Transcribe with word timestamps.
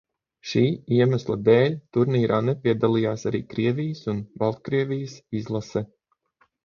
Šī 0.51 0.61
iemesla 0.95 1.35
dēļ 1.49 1.75
turnīrā 1.97 2.39
nepiedalījās 2.47 3.27
arī 3.33 3.43
Krievijas 3.53 4.01
un 4.15 4.25
Baltkrievijas 4.45 5.15
izlase. 5.43 5.85